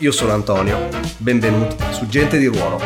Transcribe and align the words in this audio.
Io 0.00 0.12
sono 0.12 0.32
Antonio, 0.32 0.90
benvenuti 1.16 1.74
su 1.92 2.06
Gente 2.06 2.36
di 2.36 2.44
Ruolo. 2.44 2.78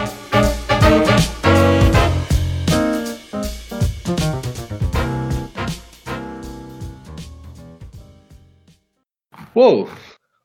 Wow, 9.55 9.89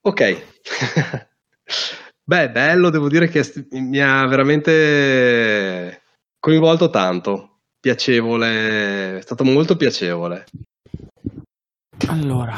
ok. 0.02 0.46
Beh, 2.24 2.50
bello, 2.50 2.90
devo 2.90 3.10
dire 3.10 3.27
che 3.27 3.44
mi 3.70 4.02
ha 4.02 4.26
veramente 4.26 6.02
coinvolto 6.40 6.90
tanto, 6.90 7.60
piacevole, 7.80 9.20
è 9.20 9.22
stato 9.22 9.44
molto 9.44 9.77
piacevole. 9.77 10.46
Allora, 12.08 12.58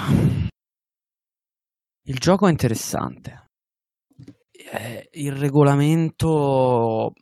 il 2.04 2.18
gioco 2.20 2.48
è 2.48 2.52
interessante. 2.52 3.47
Eh, 4.70 5.09
il 5.13 5.31
regolamento 5.31 7.13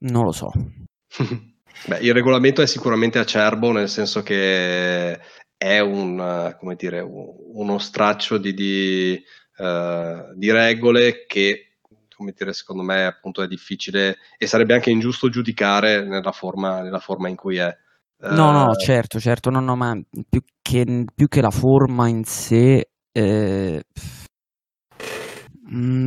non 0.00 0.24
lo 0.24 0.32
so. 0.32 0.50
Beh, 1.86 1.98
il 1.98 2.12
regolamento 2.12 2.62
è 2.62 2.66
sicuramente 2.66 3.18
acerbo, 3.18 3.70
nel 3.70 3.88
senso 3.88 4.22
che 4.22 5.20
è 5.56 5.78
un, 5.78 6.54
come 6.58 6.74
dire, 6.74 7.00
uno 7.00 7.78
straccio 7.78 8.38
di, 8.38 8.54
di, 8.54 9.22
uh, 9.58 10.34
di 10.34 10.50
regole 10.50 11.26
che, 11.26 11.76
come 12.14 12.32
dire, 12.36 12.52
secondo 12.52 12.82
me 12.82 13.04
appunto 13.04 13.42
è 13.42 13.46
difficile 13.46 14.16
e 14.36 14.46
sarebbe 14.46 14.74
anche 14.74 14.90
ingiusto 14.90 15.28
giudicare 15.28 16.04
nella 16.04 16.32
forma, 16.32 16.80
nella 16.80 16.98
forma 16.98 17.28
in 17.28 17.36
cui 17.36 17.56
è. 17.56 17.74
No, 18.18 18.50
no, 18.50 18.70
uh, 18.70 18.74
certo, 18.74 19.20
certo, 19.20 19.50
no, 19.50 19.60
no, 19.60 19.76
ma 19.76 19.94
più 20.28 20.42
che, 20.62 21.04
più 21.14 21.28
che 21.28 21.40
la 21.42 21.50
forma 21.50 22.08
in 22.08 22.24
sé, 22.24 22.88
eh, 23.12 23.82
mh, 25.66 25.78
mm, 25.78 26.04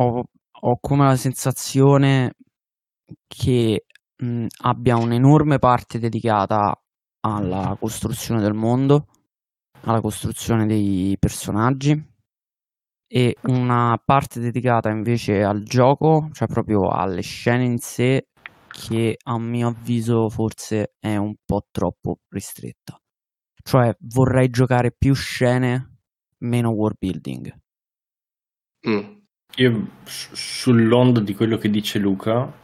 ho, 0.00 0.22
ho, 0.60 0.78
come 0.80 1.06
la 1.06 1.16
sensazione 1.16 2.34
che 3.26 3.84
mh, 4.16 4.26
mm, 4.26 4.46
abbia 4.62 4.96
un'enorme 4.96 5.58
parte 5.58 5.98
dedicata 5.98 6.74
alla 7.20 7.76
costruzione 7.78 8.40
del 8.40 8.54
mondo, 8.54 9.06
alla 9.82 10.00
costruzione 10.00 10.66
dei 10.66 11.16
personaggi 11.18 12.10
e 13.06 13.36
una 13.42 14.00
parte 14.02 14.40
dedicata 14.40 14.90
invece 14.90 15.42
al 15.42 15.62
gioco, 15.64 16.30
cioè 16.32 16.48
proprio 16.48 16.88
alle 16.88 17.20
scene 17.20 17.64
in 17.64 17.78
sé, 17.78 18.28
che 18.68 19.18
a 19.22 19.38
mio 19.38 19.68
avviso 19.68 20.30
forse 20.30 20.94
è 20.98 21.16
un 21.16 21.34
po' 21.44 21.66
troppo 21.70 22.20
ristretta. 22.30 22.98
Cioè 23.62 23.94
vorrei 24.00 24.48
giocare 24.48 24.92
più 24.96 25.14
scene, 25.14 25.98
meno 26.38 26.70
world 26.70 26.96
building. 26.98 27.54
Mm. 28.88 29.20
Io 29.56 29.88
sull'onda 30.04 31.20
di 31.20 31.34
quello 31.34 31.58
che 31.58 31.70
dice 31.70 31.98
Luca, 31.98 32.60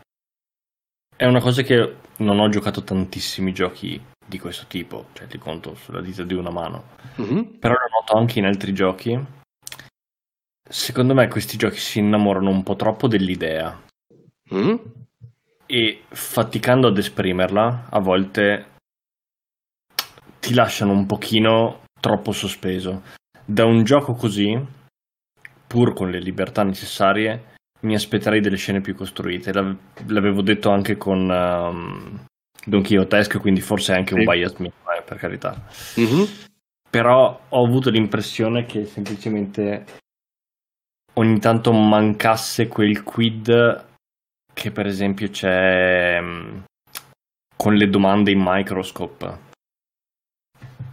è 1.15 1.27
una 1.27 1.41
cosa 1.41 1.63
che 1.63 1.97
non 2.19 2.39
ho 2.39 2.49
giocato 2.49 2.83
tantissimi 2.83 3.53
giochi 3.53 4.01
di 4.25 4.39
questo 4.39 4.67
tipo, 4.69 5.07
cioè 5.15 5.27
ti 5.27 5.39
conto 5.39 5.75
sulla 5.75 6.01
dita 6.01 6.23
di 6.23 6.35
una 6.35 6.51
mano. 6.51 6.85
Mm-hmm. 7.21 7.59
Però 7.59 7.75
lo 7.75 7.89
noto 8.01 8.17
anche 8.17 8.39
in 8.39 8.45
altri 8.45 8.73
giochi. 8.73 9.19
Secondo 10.71 11.15
me 11.15 11.29
questi 11.29 11.57
giochi 11.57 11.79
si 11.79 11.99
innamorano 11.99 12.51
un 12.51 12.63
po' 12.63 12.77
troppo 12.77 13.09
dell'idea. 13.09 13.83
Mm? 14.55 14.75
E 15.67 16.03
faticando 16.09 16.89
ad 16.89 16.99
esprimerla, 16.99 17.87
a 17.91 17.99
volte 17.99 18.77
ti 20.41 20.55
lasciano 20.55 20.93
un 20.93 21.07
pochino 21.07 21.85
troppo 22.01 22.33
sospeso. 22.33 23.03
Da 23.45 23.65
un 23.65 23.83
gioco 23.83 24.15
così, 24.15 24.59
pur 25.69 25.93
con 25.93 26.11
le 26.11 26.19
libertà 26.19 26.65
necessarie, 26.65 27.57
mi 27.81 27.95
aspetterei 27.95 28.41
delle 28.41 28.57
scene 28.57 28.81
più 28.81 28.95
costruite. 28.95 29.53
L'avevo 29.53 30.43
detto 30.43 30.71
anche 30.71 30.97
con 30.97 31.29
um, 31.29 32.25
Don 32.65 32.83
Quixotesco, 32.83 33.39
quindi 33.39 33.61
forse 33.61 33.93
anche 33.93 34.15
sì. 34.15 34.19
un 34.19 34.25
bias 34.25 34.55
mio, 34.57 34.73
eh, 34.97 35.03
per 35.03 35.19
carità. 35.19 35.55
Mm-hmm. 36.01 36.23
Però 36.91 37.41
ho 37.49 37.65
avuto 37.65 37.91
l'impressione 37.91 38.65
che 38.65 38.87
semplicemente 38.87 39.85
ogni 41.15 41.39
tanto 41.39 41.73
mancasse 41.73 42.67
quel 42.67 43.03
quid 43.03 43.87
che 44.55 44.71
per 44.73 44.87
esempio 44.87 45.29
c'è 45.29 46.19
um, 46.19 46.65
con 47.55 47.75
le 47.75 47.89
domande 47.89 48.33
in 48.33 48.41
microscope. 48.43 49.47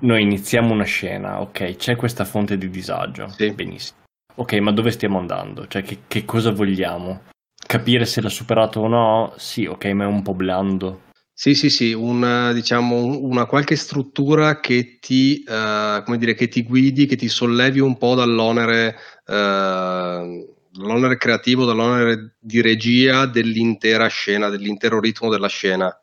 Noi 0.02 0.22
iniziamo 0.22 0.74
una 0.74 0.84
scena, 0.84 1.42
ok, 1.42 1.78
c'è 1.78 1.96
questa 1.96 2.26
fonte 2.26 2.58
di 2.58 2.70
disagio, 2.70 3.30
sì. 3.30 3.52
benissimo. 3.54 4.04
Ok, 4.38 4.54
ma 4.56 4.72
dove 4.72 4.92
stiamo 4.92 5.18
andando? 5.18 5.66
Cioè, 5.68 5.82
che, 5.82 6.00
che 6.08 6.26
cosa 6.26 6.52
vogliamo? 6.52 7.24
Capire 7.66 8.06
se 8.06 8.22
l'ha 8.22 8.30
superato 8.30 8.82
o 8.82 8.88
no? 8.88 9.34
Sì, 9.38 9.66
ok, 9.66 9.86
ma 9.86 10.04
è 10.04 10.08
un 10.08 10.22
po' 10.22 10.34
blando. 10.34 11.04
Sì, 11.34 11.54
sì, 11.54 11.70
sì, 11.70 11.94
una, 11.94 12.52
diciamo, 12.54 13.20
una 13.20 13.46
qualche 13.46 13.76
struttura 13.76 14.60
che 14.60 15.00
ti, 15.00 15.44
uh, 15.48 16.04
come 16.04 16.18
dire, 16.18 16.34
che 16.34 16.48
ti 16.48 16.64
guidi, 16.64 17.06
che 17.06 17.16
ti 17.16 17.28
sollevi 17.28 17.80
un 17.80 17.98
po' 17.98 18.16
dall'onere, 18.16 18.96
uh, 19.26 20.54
dall'onere 20.70 21.18
creativo, 21.18 21.66
dall'onere 21.66 22.36
di 22.40 22.62
regia 22.62 23.26
dell'intera 23.26 24.08
scena, 24.08 24.50
dell'intero 24.50 25.00
ritmo 25.00 25.30
della 25.30 25.48
scena. 25.48 25.98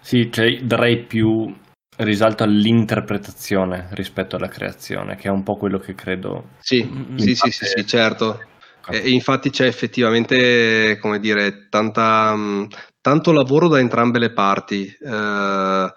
Sì, 0.00 0.30
cioè 0.30 0.62
darei 0.62 0.98
più 1.04 1.54
risalto 1.96 2.42
all'interpretazione 2.42 3.88
rispetto 3.92 4.36
alla 4.36 4.48
creazione, 4.48 5.16
che 5.16 5.28
è 5.28 5.30
un 5.30 5.42
po' 5.42 5.56
quello 5.56 5.78
che 5.78 5.94
credo. 5.94 6.50
Sì, 6.60 6.88
sì, 7.16 7.34
sì, 7.34 7.50
sì, 7.50 7.64
sì, 7.66 7.86
certo. 7.86 8.40
E 8.90 9.10
infatti 9.10 9.50
c'è 9.50 9.66
effettivamente, 9.66 10.98
come 11.00 11.18
dire, 11.18 11.68
tanta, 11.68 12.36
tanto 13.00 13.32
lavoro 13.32 13.68
da 13.68 13.78
entrambe 13.78 14.18
le 14.18 14.32
parti 14.32 14.86
eh, 14.86 15.92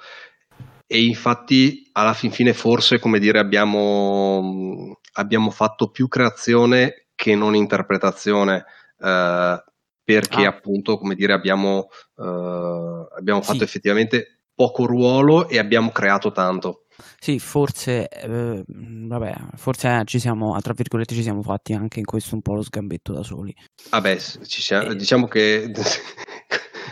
e 0.87 1.03
infatti 1.03 1.89
alla 1.91 2.13
fin 2.13 2.31
fine 2.31 2.53
forse 2.53 2.97
come 2.99 3.19
dire 3.19 3.39
abbiamo, 3.39 4.99
abbiamo 5.13 5.51
fatto 5.51 5.89
più 5.89 6.07
creazione 6.07 7.07
che 7.13 7.35
non 7.35 7.55
interpretazione 7.55 8.63
eh, 8.99 9.63
perché 10.03 10.45
ah. 10.45 10.49
appunto 10.49 10.97
come 10.97 11.15
dire 11.15 11.33
abbiamo, 11.33 11.89
eh, 12.17 13.07
abbiamo 13.17 13.41
fatto 13.41 13.57
sì. 13.57 13.63
effettivamente 13.65 14.36
poco 14.57 14.87
ruolo 14.87 15.47
e 15.47 15.59
abbiamo 15.59 15.91
creato 15.91 16.31
tanto. 16.31 16.85
Sì, 17.19 17.37
forse, 17.37 18.09
eh, 18.09 18.63
vabbè, 18.65 19.35
forse 19.55 20.01
ci 20.05 20.17
siamo, 20.17 20.59
tra 20.61 20.73
virgolette, 20.73 21.13
ci 21.13 21.21
siamo 21.21 21.43
fatti 21.43 21.73
anche 21.73 21.99
in 21.99 22.05
questo 22.05 22.33
un 22.33 22.41
po' 22.41 22.55
lo 22.55 22.63
sgambetto 22.63 23.13
da 23.13 23.21
soli. 23.21 23.55
Vabbè, 23.91 24.17
siamo, 24.17 24.89
e... 24.89 24.95
diciamo 24.95 25.27
che 25.27 25.71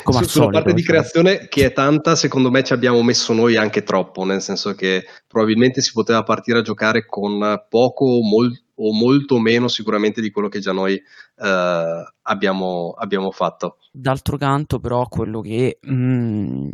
come 0.03 0.23
su, 0.23 0.29
sulla 0.29 0.49
parte 0.49 0.73
di 0.73 0.83
creazione 0.83 1.47
che 1.47 1.65
è 1.65 1.73
tanta, 1.73 2.15
secondo 2.15 2.51
me 2.51 2.63
ci 2.63 2.73
abbiamo 2.73 3.01
messo 3.01 3.33
noi 3.33 3.55
anche 3.55 3.81
troppo, 3.81 4.23
nel 4.25 4.41
senso 4.41 4.75
che 4.75 5.05
probabilmente 5.27 5.81
si 5.81 5.91
poteva 5.91 6.21
partire 6.21 6.59
a 6.59 6.61
giocare 6.61 7.07
con 7.07 7.65
poco 7.67 8.06
o, 8.06 8.21
mol- 8.21 8.63
o 8.75 8.94
molto 8.94 9.39
meno 9.39 9.68
sicuramente 9.68 10.21
di 10.21 10.29
quello 10.29 10.50
che 10.50 10.59
già 10.59 10.71
noi 10.71 10.94
eh, 10.94 12.03
abbiamo, 12.21 12.94
abbiamo, 12.95 13.31
fatto. 13.31 13.77
D'altro 13.91 14.38
canto 14.38 14.77
però 14.77 15.07
quello 15.07 15.41
che, 15.41 15.79
mh, 15.81 16.68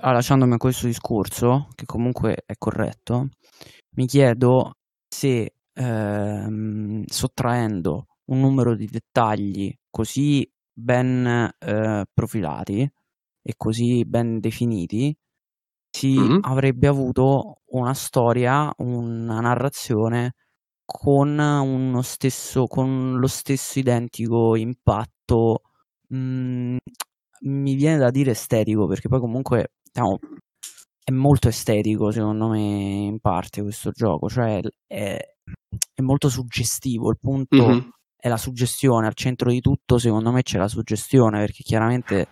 mm, 0.00 0.12
lasciandomi 0.12 0.54
a 0.54 0.58
questo 0.58 0.86
discorso, 0.86 1.68
che 1.74 1.84
comunque 1.86 2.42
è 2.46 2.54
corretto, 2.58 3.28
mi 3.96 4.06
chiedo 4.06 4.76
se 5.08 5.54
ehm, 5.72 7.04
sottraendo 7.06 8.06
un 8.26 8.40
numero 8.40 8.74
di 8.74 8.86
dettagli 8.86 9.74
così 9.90 10.48
ben 10.72 11.52
eh, 11.58 12.04
profilati 12.12 12.90
e 13.42 13.54
così 13.56 14.04
ben 14.04 14.38
definiti, 14.40 15.16
si 15.90 16.18
mm-hmm. 16.18 16.38
avrebbe 16.42 16.86
avuto 16.86 17.62
una 17.70 17.94
storia, 17.94 18.72
una 18.78 19.40
narrazione 19.40 20.34
con, 20.84 21.38
uno 21.38 22.02
stesso, 22.02 22.66
con 22.66 23.18
lo 23.18 23.26
stesso 23.26 23.78
identico 23.78 24.56
impatto. 24.56 25.62
Mm, 26.14 26.76
mi 27.42 27.74
viene 27.74 27.96
da 27.98 28.10
dire 28.10 28.32
estetico 28.32 28.86
perché 28.86 29.08
poi 29.08 29.20
comunque 29.20 29.72
diciamo, 29.92 30.18
è 31.02 31.10
molto 31.12 31.48
estetico 31.48 32.10
secondo 32.10 32.48
me 32.48 32.58
in 32.58 33.20
parte 33.20 33.62
questo 33.62 33.90
gioco, 33.90 34.28
cioè 34.28 34.60
è, 34.86 35.18
è 35.94 36.02
molto 36.02 36.28
suggestivo. 36.28 37.10
Il 37.10 37.18
punto 37.20 37.66
mm-hmm 37.66 37.88
è 38.20 38.28
la 38.28 38.36
suggestione, 38.36 39.06
al 39.06 39.14
centro 39.14 39.50
di 39.50 39.60
tutto 39.60 39.98
secondo 39.98 40.30
me 40.30 40.42
c'è 40.42 40.58
la 40.58 40.68
suggestione, 40.68 41.38
perché 41.38 41.62
chiaramente 41.62 42.28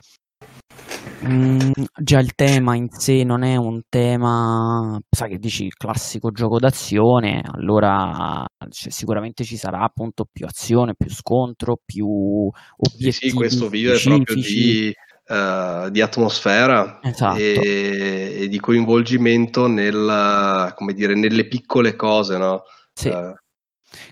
mh, 1.22 1.32
mm, 1.32 1.70
già 2.02 2.18
il 2.18 2.34
tema 2.34 2.76
in 2.76 2.90
sé 2.90 3.24
non 3.24 3.42
è 3.42 3.56
un 3.56 3.80
tema, 3.88 5.00
sai 5.08 5.30
che 5.30 5.38
dici, 5.38 5.68
classico 5.70 6.30
gioco 6.30 6.58
d'azione, 6.58 7.42
allora 7.42 8.44
cioè, 8.68 8.92
sicuramente 8.92 9.44
ci 9.44 9.56
sarà 9.56 9.80
appunto 9.80 10.26
più 10.30 10.44
azione, 10.44 10.94
più 10.94 11.10
scontro, 11.10 11.80
più 11.82 12.06
obiettivi. 12.06 13.30
Sì, 13.30 13.32
questo 13.32 13.68
vive 13.70 13.96
specifici. 13.96 14.26
proprio 14.26 14.36
di 14.36 14.94
uh, 15.28 15.90
di 15.90 16.00
atmosfera 16.00 17.00
esatto. 17.02 17.38
e, 17.38 18.36
e, 18.40 18.48
di 18.48 18.58
coinvolgimento 18.58 19.66
nel, 19.66 20.74
dire, 20.94 21.14
nelle 21.14 21.46
piccole 21.46 21.94
cose, 21.96 22.36
no? 22.38 22.62
Sì. 22.92 23.08
Uh, 23.08 23.34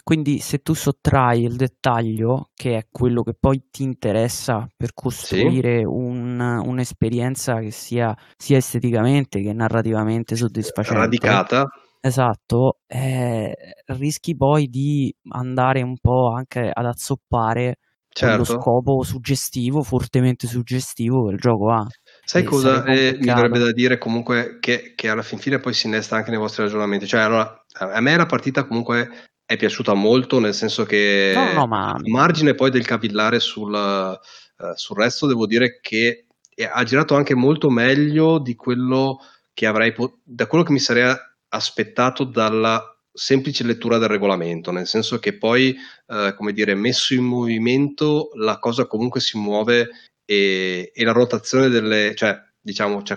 quindi 0.03 0.39
se 0.39 0.59
tu 0.59 0.75
sottrai 0.75 1.43
il 1.43 1.57
dettaglio, 1.57 2.51
che 2.55 2.77
è 2.77 2.87
quello 2.91 3.23
che 3.23 3.35
poi 3.39 3.69
ti 3.71 3.83
interessa 3.83 4.67
per 4.75 4.93
costruire 4.95 5.79
sì. 5.79 5.85
un, 5.85 6.41
un'esperienza 6.41 7.59
che 7.59 7.71
sia 7.71 8.17
sia 8.37 8.57
esteticamente 8.57 9.43
che 9.43 9.53
narrativamente 9.53 10.35
soddisfacente, 10.35 10.99
radicata, 10.99 11.67
esatto, 12.01 12.79
eh, 12.87 13.55
rischi 13.87 14.35
poi 14.37 14.69
di 14.69 15.15
andare 15.31 15.83
un 15.83 15.99
po' 15.99 16.33
anche 16.33 16.71
ad 16.73 16.87
azzoppare 16.87 17.79
certo. 18.21 18.37
lo 18.37 18.45
scopo 18.45 19.03
suggestivo, 19.03 19.83
fortemente 19.83 20.47
suggestivo 20.47 21.27
che 21.27 21.35
il 21.35 21.41
gioco 21.41 21.71
ha. 21.71 21.87
Sai 22.25 22.43
e 22.43 22.45
cosa 22.45 22.85
eh, 22.85 23.17
mi 23.21 23.27
verrebbe 23.27 23.59
da 23.59 23.73
dire 23.73 23.99
comunque 23.99 24.59
che, 24.61 24.95
che, 24.97 25.09
alla 25.09 25.23
fin 25.23 25.39
fine 25.39 25.61
poi 25.61 25.75
si 25.75 25.87
innesta 25.87 26.17
anche 26.17 26.31
nei 26.31 26.39
vostri 26.39 26.63
ragionamenti? 26.63 27.07
Cioè, 27.07 27.21
allora, 27.21 27.65
a 27.75 28.01
me 28.01 28.17
la 28.17 28.27
partita 28.27 28.67
comunque 28.67 29.29
è 29.45 29.57
piaciuta 29.57 29.95
molto, 29.95 30.41
nel 30.41 30.55
senso 30.55 30.85
che 30.85 31.33
no, 31.35 31.53
no, 31.53 31.67
ma... 31.67 31.91
a 31.91 32.01
margine 32.05 32.55
poi 32.55 32.71
del 32.71 32.87
capillare 32.87 33.39
sul, 33.39 33.73
uh, 33.73 34.75
sul 34.75 34.97
resto, 34.97 35.27
devo 35.27 35.47
dire 35.47 35.79
che 35.81 36.25
ha 36.69 36.83
girato 36.85 37.15
anche 37.15 37.35
molto 37.35 37.69
meglio 37.69 38.39
di 38.39 38.55
quello 38.57 39.21
che 39.53 39.67
avrei 39.67 39.93
po- 39.93 40.21
da 40.25 40.47
quello 40.47 40.65
che 40.65 40.73
mi 40.73 40.79
sarei 40.79 41.15
aspettato 41.49 42.25
dalla 42.25 42.96
semplice 43.17 43.65
lettura 43.65 43.99
del 43.99 44.09
regolamento, 44.09 44.71
nel 44.71 44.87
senso 44.87 45.19
che 45.19 45.37
poi, 45.37 45.75
eh, 46.07 46.35
come 46.37 46.53
dire, 46.53 46.75
messo 46.75 47.15
in 47.15 47.25
movimento, 47.25 48.31
la 48.35 48.59
cosa 48.59 48.87
comunque 48.87 49.21
si 49.21 49.39
muove 49.39 49.89
e, 50.25 50.93
e 50.95 51.05
la 51.05 51.13
rotazione 51.13 51.69
delle, 51.69 52.15
cioè, 52.15 52.39
diciamo, 52.61 53.03
cioè, 53.03 53.17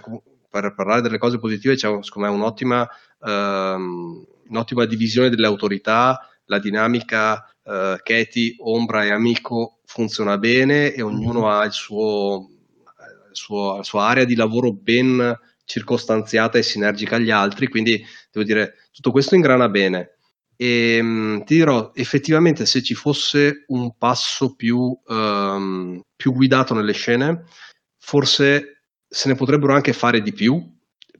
per 0.50 0.74
parlare 0.74 1.02
delle 1.02 1.18
cose 1.18 1.38
positive, 1.38 1.76
c'è 1.76 1.98
secondo 2.02 2.30
me 2.30 2.34
un'ottima, 2.34 2.88
ehm, 3.22 4.26
un'ottima 4.48 4.86
divisione 4.86 5.30
delle 5.30 5.48
autorità, 5.48 6.28
la 6.46 6.60
dinamica 6.60 7.46
eh, 7.64 8.00
Katie, 8.02 8.56
Ombra 8.60 9.04
e 9.04 9.12
Amico 9.12 9.80
funziona 9.86 10.38
bene 10.38 10.94
e 10.94 11.02
ognuno 11.02 11.42
mm-hmm. 11.42 11.50
ha 11.50 11.66
il 11.66 11.72
suo, 11.72 12.50
il 13.30 13.36
suo, 13.36 13.78
la 13.78 13.84
sua 13.84 14.08
area 14.08 14.24
di 14.24 14.36
lavoro 14.36 14.72
ben 14.72 15.38
circostanziata 15.70 16.58
e 16.58 16.64
sinergica 16.64 17.18
agli 17.18 17.30
altri, 17.30 17.68
quindi 17.68 18.04
devo 18.32 18.44
dire, 18.44 18.88
tutto 18.92 19.12
questo 19.12 19.36
ingrana 19.36 19.70
bene. 19.70 20.16
E 20.56 20.96
ehm, 20.96 21.44
ti 21.44 21.56
dirò, 21.56 21.92
effettivamente, 21.94 22.66
se 22.66 22.82
ci 22.82 22.96
fosse 22.96 23.66
un 23.68 23.96
passo 23.96 24.56
più, 24.56 25.00
um, 25.06 26.02
più 26.16 26.34
guidato 26.34 26.74
nelle 26.74 26.94
scene, 26.94 27.44
forse 28.00 28.86
se 29.08 29.28
ne 29.28 29.36
potrebbero 29.36 29.76
anche 29.76 29.94
fare 29.94 30.22
di 30.24 30.34
più, 30.34 30.60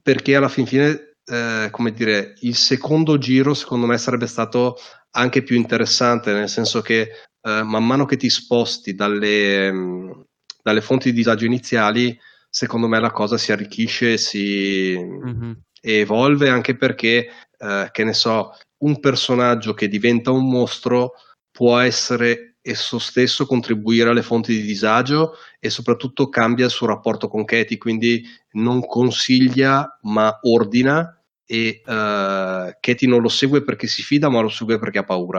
perché 0.02 0.34
alla 0.34 0.48
fin 0.48 0.66
fine, 0.66 1.14
eh, 1.24 1.68
come 1.70 1.92
dire, 1.92 2.34
il 2.40 2.56
secondo 2.56 3.18
giro 3.18 3.54
secondo 3.54 3.86
me 3.86 3.98
sarebbe 3.98 4.26
stato 4.26 4.76
anche 5.12 5.42
più 5.44 5.54
interessante, 5.54 6.32
nel 6.32 6.48
senso 6.48 6.80
che 6.80 7.00
eh, 7.02 7.62
man 7.62 7.86
mano 7.86 8.04
che 8.04 8.16
ti 8.16 8.28
sposti 8.28 8.94
dalle, 8.94 9.70
mh, 9.70 10.24
dalle 10.60 10.80
fonti 10.80 11.10
di 11.10 11.16
disagio 11.16 11.44
iniziali, 11.44 12.18
secondo 12.50 12.88
me 12.88 12.98
la 12.98 13.12
cosa 13.12 13.38
si 13.38 13.52
arricchisce 13.52 14.18
si 14.18 14.98
mm-hmm. 14.98 15.52
evolve 15.80 16.48
anche 16.48 16.76
perché, 16.76 17.28
eh, 17.56 17.88
che 17.92 18.04
ne 18.04 18.12
so, 18.12 18.56
un 18.78 18.98
personaggio 18.98 19.72
che 19.72 19.88
diventa 19.88 20.32
un 20.32 20.48
mostro 20.48 21.12
può 21.50 21.78
essere 21.78 22.56
esso 22.62 22.98
stesso 22.98 23.46
contribuire 23.46 24.10
alle 24.10 24.22
fonti 24.22 24.52
di 24.52 24.62
disagio 24.62 25.34
e 25.58 25.70
soprattutto 25.70 26.28
cambia 26.28 26.66
il 26.66 26.70
suo 26.70 26.86
rapporto 26.86 27.28
con 27.28 27.44
Katie, 27.44 27.78
quindi 27.78 28.22
non 28.52 28.84
consiglia 28.84 29.98
ma 30.02 30.38
ordina 30.42 31.14
e 31.46 31.80
uh, 31.84 32.72
Katie 32.78 33.08
non 33.08 33.22
lo 33.22 33.28
segue 33.28 33.62
perché 33.62 33.86
si 33.86 34.02
fida 34.02 34.28
ma 34.28 34.40
lo 34.40 34.48
segue 34.48 34.78
perché 34.78 34.98
ha 34.98 35.04
paura. 35.04 35.38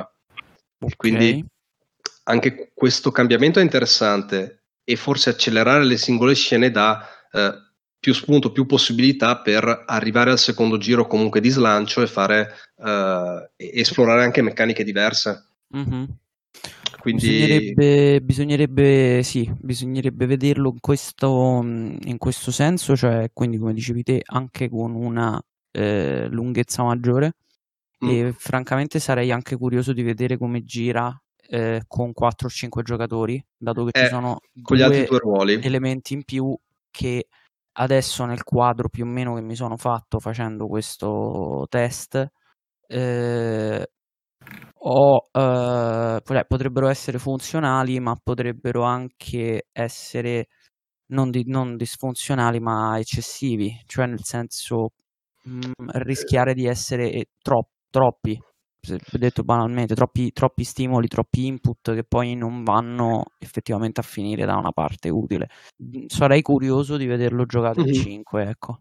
Okay. 0.80 0.96
Quindi 0.96 1.46
anche 2.24 2.72
questo 2.74 3.12
cambiamento 3.12 3.60
è 3.60 3.64
interessante 3.64 4.61
e 4.84 4.96
forse 4.96 5.30
accelerare 5.30 5.86
le 5.86 5.98
singole 5.98 6.36
scene 6.36 6.72
dà 6.72 7.08
eh, 7.32 7.54
più 8.00 8.14
spunto, 8.14 8.52
più 8.52 8.66
possibilità 8.66 9.42
per 9.42 9.84
arrivare 9.86 10.32
al 10.32 10.40
secondo 10.40 10.78
giro 10.78 11.06
comunque 11.06 11.40
di 11.40 11.50
slancio 11.50 12.02
e 12.02 12.08
fare 12.08 12.52
eh, 12.78 13.52
esplorare 13.56 14.24
anche 14.24 14.42
meccaniche 14.42 14.84
diverse. 14.84 15.50
Mm-hmm. 15.76 16.04
Quindi... 17.00 17.28
Bisognerebbe, 17.28 18.22
bisognerebbe, 18.22 19.24
sì, 19.24 19.52
bisognerebbe 19.60 20.26
vederlo 20.26 20.70
in 20.70 20.80
questo, 20.80 21.62
in 21.64 22.18
questo 22.18 22.52
senso, 22.52 22.96
cioè 22.96 23.30
quindi 23.34 23.58
come 23.58 23.74
dicevi 23.74 24.04
te, 24.04 24.22
anche 24.24 24.70
con 24.70 24.94
una 24.96 25.42
eh, 25.72 26.28
lunghezza 26.30 26.84
maggiore. 26.84 27.36
Mm. 28.04 28.10
E 28.10 28.34
francamente 28.36 29.00
sarei 29.00 29.32
anche 29.32 29.56
curioso 29.58 29.94
di 29.94 30.02
vedere 30.02 30.38
come 30.38 30.64
gira 30.64 31.16
eh, 31.52 31.84
con 31.86 32.14
4 32.14 32.48
o 32.48 32.50
5 32.50 32.82
giocatori, 32.82 33.44
dato 33.58 33.84
che 33.84 34.00
eh, 34.00 34.04
ci 34.04 34.10
sono 34.10 34.40
due 34.54 35.20
ruoli. 35.20 35.60
elementi 35.62 36.14
in 36.14 36.24
più 36.24 36.58
che 36.90 37.28
adesso 37.74 38.24
nel 38.24 38.44
quadro 38.44 38.88
più 38.88 39.04
o 39.04 39.08
meno 39.08 39.36
che 39.36 39.42
mi 39.42 39.56
sono 39.56 39.76
fatto 39.76 40.20
facendo 40.20 40.68
questo 40.68 41.66
test 41.70 42.26
eh, 42.88 43.90
ho, 44.84 45.30
eh, 45.32 46.22
potrebbero 46.48 46.88
essere 46.88 47.18
funzionali 47.18 48.00
ma 48.00 48.16
potrebbero 48.22 48.84
anche 48.84 49.68
essere 49.72 50.48
non, 51.08 51.30
di, 51.32 51.44
non 51.48 51.76
disfunzionali 51.76 52.60
ma 52.60 52.98
eccessivi 52.98 53.78
cioè 53.86 54.06
nel 54.06 54.24
senso 54.24 54.92
mh, 55.44 55.58
mm, 55.58 55.90
rischiare 56.04 56.54
di 56.54 56.66
essere 56.66 57.26
tro- 57.42 57.70
troppi 57.90 58.42
detto 59.12 59.44
banalmente, 59.44 59.96
troppi, 59.96 60.32
troppi, 60.32 60.64
stimoli, 60.64 61.08
troppi 61.08 61.46
input 61.46 61.94
che 61.94 62.04
poi 62.04 62.36
non 62.36 62.64
vanno 62.64 63.26
effettivamente 63.38 64.00
a 64.00 64.04
finire 64.04 64.46
da 64.46 64.56
una 64.56 64.72
parte 64.72 65.10
utile. 65.10 65.50
Sarei 66.08 66.42
curioso 66.42 66.98
di 66.98 67.06
vederlo 67.06 67.46
giocato 67.46 67.82
in 67.82 67.94
5, 67.94 68.44
ecco. 68.44 68.80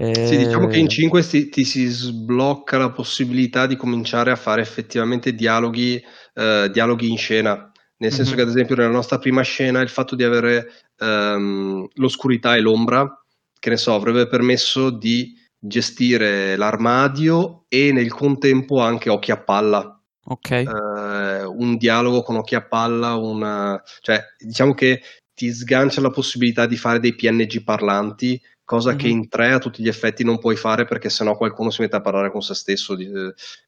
Sì, 0.00 0.36
diciamo 0.36 0.68
che 0.68 0.78
in 0.78 0.88
5 0.88 1.22
ti, 1.26 1.48
ti, 1.48 1.64
si 1.64 1.86
sblocca 1.86 2.78
la 2.78 2.92
possibilità 2.92 3.66
di 3.66 3.74
cominciare 3.74 4.30
a 4.30 4.36
fare 4.36 4.62
effettivamente 4.62 5.34
dialoghi, 5.34 6.00
eh, 6.34 6.70
dialoghi 6.72 7.10
in 7.10 7.18
scena. 7.18 7.72
Nel 7.96 8.12
senso 8.12 8.30
mm-hmm. 8.30 8.36
che, 8.36 8.42
ad 8.44 8.48
esempio, 8.48 8.76
nella 8.76 8.92
nostra 8.92 9.18
prima 9.18 9.42
scena 9.42 9.80
il 9.80 9.88
fatto 9.88 10.14
di 10.14 10.22
avere 10.22 10.68
ehm, 10.98 11.88
l'oscurità 11.94 12.54
e 12.54 12.60
l'ombra, 12.60 13.24
che 13.58 13.70
ne 13.70 13.76
so, 13.76 13.92
avrebbe 13.94 14.28
permesso 14.28 14.90
di 14.90 15.34
gestire 15.58 16.56
l'armadio 16.56 17.64
e 17.68 17.92
nel 17.92 18.12
contempo 18.12 18.80
anche 18.80 19.10
occhi 19.10 19.30
a 19.30 19.42
palla. 19.42 19.92
Ok. 20.30 20.64
Uh, 20.66 21.50
un 21.50 21.76
dialogo 21.76 22.22
con 22.22 22.36
occhi 22.36 22.54
a 22.54 22.62
palla, 22.62 23.14
una... 23.14 23.82
cioè 24.00 24.22
diciamo 24.38 24.74
che 24.74 25.00
ti 25.34 25.52
sgancia 25.52 26.00
la 26.00 26.10
possibilità 26.10 26.66
di 26.66 26.76
fare 26.76 27.00
dei 27.00 27.14
PNG 27.14 27.62
parlanti, 27.62 28.40
cosa 28.64 28.90
mm-hmm. 28.90 28.98
che 28.98 29.06
mhm. 29.06 29.12
in 29.12 29.28
tre 29.28 29.52
a 29.52 29.58
tutti 29.58 29.82
gli 29.82 29.88
effetti 29.88 30.24
non 30.24 30.38
puoi 30.38 30.56
fare 30.56 30.84
perché 30.84 31.08
sennò 31.08 31.36
qualcuno 31.36 31.70
si 31.70 31.80
mette 31.80 31.96
a 31.96 32.00
parlare 32.00 32.30
con 32.30 32.42
se 32.42 32.54
stesso. 32.54 32.96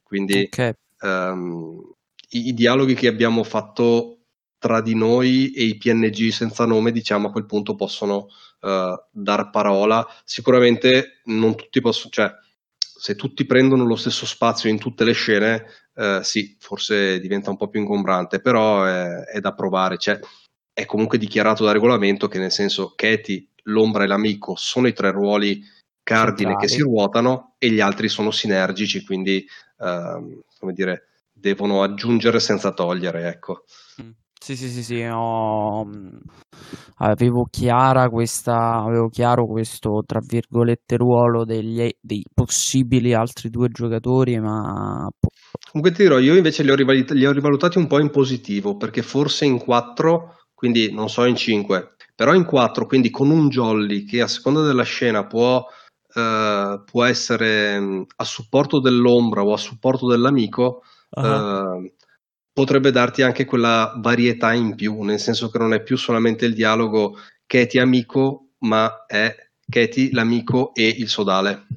Quindi 0.03 0.43
okay. 0.51 0.73
um, 1.01 1.81
i, 2.29 2.49
i, 2.49 2.53
dialoghi 2.53 2.93
che 2.93 3.07
abbiamo 3.07 3.43
fatto 3.43 4.17
tra 4.59 4.81
di 4.81 4.93
noi 4.93 5.51
e 5.53 5.63
i 5.63 5.77
PNG 5.77 6.29
senza 6.29 6.65
nome, 6.65 6.91
diciamo, 6.91 7.29
a 7.29 7.31
quel 7.31 7.47
punto 7.47 7.75
possono 7.75 8.27
uh, 8.61 9.01
dar 9.11 9.49
parola. 9.49 10.05
Sicuramente 10.23 11.21
non 11.25 11.55
tutti 11.55 11.81
possono, 11.81 12.11
cioè, 12.11 12.31
se 12.77 13.15
tutti 13.15 13.45
prendono 13.45 13.85
lo 13.85 13.95
stesso 13.95 14.25
spazio 14.25 14.69
in 14.69 14.79
tutte 14.79 15.03
le 15.03 15.13
scene, 15.13 15.65
uh, 15.95 16.21
sì, 16.21 16.55
forse 16.59 17.19
diventa 17.19 17.49
un 17.49 17.57
po' 17.57 17.67
più 17.67 17.79
ingombrante, 17.79 18.39
però 18.41 18.83
è, 18.85 19.23
è 19.23 19.39
da 19.39 19.53
provare. 19.53 19.97
Cioè, 19.97 20.19
è 20.73 20.85
comunque 20.85 21.17
dichiarato 21.17 21.65
da 21.65 21.71
regolamento 21.71 22.27
che 22.27 22.39
nel 22.39 22.51
senso 22.51 22.93
Katie, 22.95 23.47
l'ombra 23.63 24.03
e 24.03 24.07
l'amico 24.07 24.55
sono 24.55 24.87
i 24.87 24.93
tre 24.93 25.11
ruoli 25.11 25.63
cardine 26.03 26.51
Centrali. 26.51 26.67
che 26.67 26.67
si 26.67 26.81
ruotano 26.81 27.55
e 27.57 27.69
gli 27.69 27.79
altri 27.79 28.09
sono 28.09 28.31
sinergici, 28.31 29.03
quindi 29.03 29.45
uh, 29.77 30.43
come 30.59 30.73
dire, 30.73 31.07
devono 31.31 31.83
aggiungere 31.83 32.39
senza 32.39 32.71
togliere, 32.71 33.27
ecco. 33.27 33.65
Mm. 34.01 34.09
Sì, 34.43 34.55
sì, 34.55 34.69
sì, 34.69 34.81
sì, 34.83 35.03
ho... 35.03 35.85
Mm, 35.85 36.17
avevo 36.97 37.45
chiara 37.49 38.09
questa, 38.09 38.81
avevo 38.83 39.07
chiaro 39.09 39.45
questo, 39.45 40.01
tra 40.03 40.19
virgolette, 40.19 40.97
ruolo 40.97 41.45
degli, 41.45 41.87
dei 41.99 42.23
possibili 42.33 43.13
altri 43.13 43.49
due 43.49 43.69
giocatori, 43.69 44.39
ma 44.39 45.07
Comunque 45.71 45.95
ti 45.95 46.03
dirò, 46.03 46.17
io 46.17 46.35
invece 46.35 46.63
li 46.63 46.71
ho, 46.71 46.75
rivalutati, 46.75 47.19
li 47.19 47.25
ho 47.25 47.31
rivalutati 47.31 47.77
un 47.77 47.85
po' 47.85 47.99
in 47.99 48.09
positivo, 48.09 48.77
perché 48.77 49.03
forse 49.03 49.45
in 49.45 49.59
4, 49.59 50.37
quindi 50.55 50.91
non 50.91 51.07
so 51.07 51.23
in 51.25 51.35
5, 51.35 51.95
però 52.15 52.33
in 52.33 52.45
4, 52.45 52.87
quindi 52.87 53.11
con 53.11 53.29
un 53.29 53.47
jolly 53.47 54.05
che 54.05 54.21
a 54.21 54.27
seconda 54.27 54.63
della 54.63 54.83
scena 54.83 55.27
può, 55.27 55.63
eh, 56.15 56.81
può 56.83 57.03
essere 57.03 57.79
mm, 57.79 58.01
a 58.15 58.23
supporto 58.23 58.79
dell'ombra 58.79 59.43
o 59.43 59.53
a 59.53 59.57
supporto 59.57 60.07
dell'amico, 60.07 60.81
uh-huh. 61.11 61.25
eh, 61.25 61.93
potrebbe 62.53 62.91
darti 62.91 63.21
anche 63.21 63.45
quella 63.45 63.93
varietà 63.97 64.53
in 64.53 64.75
più, 64.75 65.01
nel 65.01 65.19
senso 65.19 65.49
che 65.49 65.57
non 65.57 65.73
è 65.73 65.81
più 65.81 65.97
solamente 65.97 66.45
il 66.45 66.53
dialogo 66.53 67.17
Katie 67.45 67.81
amico, 67.81 68.49
ma 68.59 69.05
è 69.07 69.33
Katie 69.69 70.09
l'amico 70.11 70.73
e 70.73 70.87
il 70.87 71.07
sodale. 71.07 71.67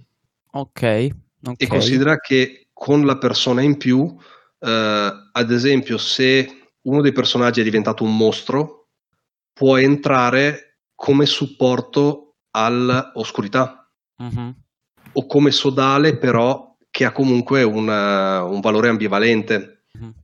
Ok. 0.53 0.71
okay. 0.73 1.11
E 1.57 1.67
considera 1.67 2.19
che 2.19 2.69
con 2.73 3.05
la 3.07 3.19
persona 3.19 3.63
in 3.63 3.77
più, 3.77 4.15
eh, 4.59 5.13
ad 5.33 5.51
esempio, 5.51 5.99
se 5.99 6.71
uno 6.83 7.01
dei 7.01 7.13
personaggi 7.13 7.61
è 7.61 7.65
diventato 7.65 8.05
un 8.05 8.17
mostro, 8.17 8.89
può 9.53 9.77
entrare 9.77 10.79
come 10.95 11.27
supporto 11.27 12.37
all'oscurità 12.51 13.91
uh-huh. 14.17 14.55
o 15.13 15.27
come 15.27 15.51
sodale, 15.51 16.17
però 16.19 16.77
che 16.91 17.05
ha 17.05 17.13
comunque 17.13 17.63
un, 17.63 17.89
un 17.89 18.61
valore 18.61 18.89
ambivalente. 18.89 19.74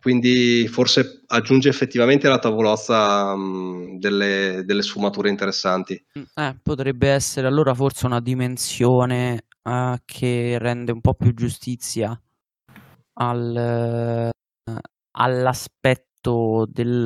Quindi 0.01 0.67
forse 0.67 1.23
aggiunge 1.27 1.69
effettivamente 1.69 2.27
alla 2.27 2.41
tavolozza 2.41 3.33
um, 3.33 3.99
delle, 3.99 4.63
delle, 4.65 4.83
sfumature 4.83 5.29
interessanti. 5.29 6.03
Mm, 6.19 6.23
eh, 6.35 6.59
potrebbe 6.61 7.09
essere 7.09 7.47
allora 7.47 7.73
forse 7.73 8.07
una 8.07 8.21
dimensione 8.21 9.45
uh, 9.63 9.95
che 10.05 10.59
rende 10.59 10.91
un 10.91 11.01
po' 11.01 11.15
più 11.15 11.33
giustizia 11.35 12.21
al, 13.15 14.33
uh, 14.65 14.77
all'aspetto 15.13 16.67
del, 16.69 17.03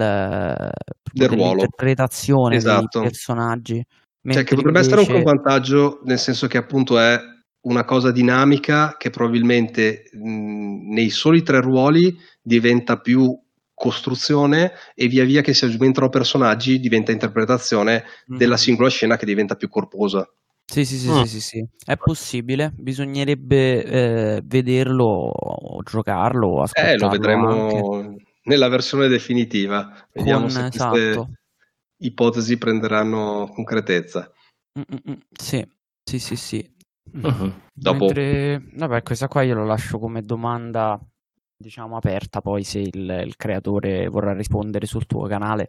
del 1.13 1.29
ruolo. 1.29 1.43
dell'interpretazione 1.43 2.57
esatto. 2.57 3.01
dei 3.01 3.09
personaggi. 3.09 3.85
Cioè 4.27 4.43
che 4.43 4.55
potrebbe 4.55 4.81
invece... 4.81 5.01
essere 5.01 5.17
un 5.19 5.23
vantaggio 5.23 6.01
nel 6.05 6.19
senso 6.19 6.47
che 6.47 6.57
appunto 6.57 6.99
è 6.99 7.21
una 7.65 7.85
cosa 7.85 8.11
dinamica 8.11 8.97
che 8.99 9.11
probabilmente 9.11 10.05
mh, 10.13 10.93
nei 10.93 11.11
soli 11.11 11.43
tre 11.43 11.61
ruoli 11.61 12.17
diventa 12.43 12.99
più 12.99 13.39
costruzione 13.75 14.73
e 14.95 15.09
via 15.09 15.25
via 15.25 15.43
che 15.43 15.53
si 15.53 15.65
aumentano 15.65 16.09
personaggi 16.09 16.79
diventa 16.79 17.13
interpretazione 17.13 18.05
mm. 18.33 18.37
della 18.37 18.57
singola 18.57 18.89
scena 18.89 19.17
che 19.17 19.27
diventa 19.27 19.57
più 19.57 19.69
corposa. 19.69 20.27
Sì, 20.67 20.85
sì, 20.85 20.97
sì, 20.97 21.11
mm. 21.11 21.23
sì, 21.23 21.29
sì, 21.29 21.41
sì, 21.41 21.69
è 21.85 21.97
possibile, 21.97 22.73
bisognerebbe 22.77 23.85
eh, 23.85 24.43
vederlo, 24.45 25.33
giocarlo, 25.85 26.63
ascoltarlo. 26.63 26.91
Eh, 26.91 26.99
lo 26.99 27.09
vedremo 27.09 27.97
anche. 27.97 28.25
nella 28.45 28.69
versione 28.69 29.09
definitiva, 29.09 30.07
vediamo 30.13 30.43
Con, 30.43 30.51
se 30.51 30.61
queste 30.61 31.09
esatto. 31.11 31.31
ipotesi 31.99 32.57
prenderanno 32.57 33.51
concretezza. 33.53 34.33
Mm-mm, 34.79 35.19
sì, 35.31 35.67
sì, 36.03 36.19
sì, 36.19 36.37
sì. 36.37 36.74
Uh-huh. 37.13 37.53
Dopo... 37.73 38.05
Mentre, 38.05 38.63
vabbè, 38.75 39.03
questa 39.03 39.29
qua 39.29 39.43
io 39.43 39.55
la 39.55 39.65
lascio 39.65 39.99
come 39.99 40.21
domanda 40.23 40.99
diciamo 41.57 41.97
aperta 41.97 42.41
poi 42.41 42.63
se 42.65 42.81
il, 42.81 43.23
il, 43.25 43.37
creatore 43.37 44.09
vorrà 44.09 44.35
rispondere 44.35 44.87
sul 44.87 45.07
tuo 45.07 45.27
canale 45.27 45.69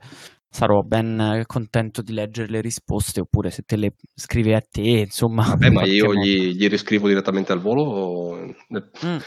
sarò 0.49 0.81
ben 0.81 1.43
contento 1.45 2.01
di 2.01 2.13
leggere 2.13 2.49
le 2.49 2.61
risposte 2.61 3.21
oppure 3.21 3.49
se 3.51 3.61
te 3.61 3.77
le 3.77 3.93
scrivi 4.13 4.53
a 4.53 4.61
te 4.61 4.81
insomma 4.81 5.43
Vabbè, 5.43 5.69
ma 5.69 5.85
io 5.85 6.13
gli, 6.13 6.53
gli, 6.55 6.67
riscrivo 6.67 7.07
direttamente 7.07 7.51
al 7.51 7.61
volo 7.61 8.35
nel, 8.69 8.89
mm. 9.05 9.17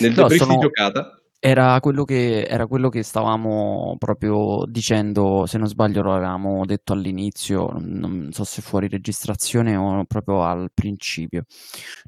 nel 0.00 0.14
no, 0.14 0.28
sono, 0.28 0.54
di 0.54 0.60
giocata 0.60 1.20
era 1.38 1.78
quello, 1.80 2.04
che, 2.04 2.44
era 2.44 2.66
quello 2.66 2.88
che 2.88 3.02
stavamo 3.02 3.96
proprio 3.98 4.64
dicendo, 4.66 5.46
se 5.46 5.58
non 5.58 5.68
sbaglio 5.68 6.02
lo 6.02 6.14
avevamo 6.14 6.64
detto 6.64 6.92
all'inizio, 6.92 7.68
non 7.78 8.30
so 8.32 8.44
se 8.44 8.62
fuori 8.62 8.88
registrazione 8.88 9.76
o 9.76 10.04
proprio 10.04 10.42
al 10.42 10.70
principio. 10.72 11.44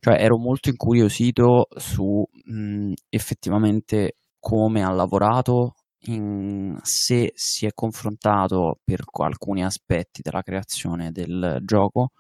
Cioè 0.01 0.15
ero 0.21 0.39
molto 0.39 0.71
incuriosito 0.71 1.69
su 1.77 2.25
mh, 2.45 2.93
effettivamente 3.11 4.17
come 4.41 4.83
ha 4.83 4.91
lavorato, 4.91 5.75
in, 6.07 6.79
se 6.83 7.33
si 7.35 7.67
è 7.67 7.71
confrontato 7.75 8.79
per 8.85 9.03
alcuni 9.21 9.65
aspetti 9.65 10.23
della 10.23 10.43
creazione 10.43 11.11
del 11.11 11.59
gioco 11.63 12.11